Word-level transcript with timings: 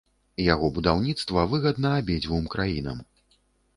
Яго 0.53 0.69
будаўніцтва 0.77 1.45
выгадна 1.53 1.93
абедзвюм 2.01 2.51
краінам. 2.55 2.97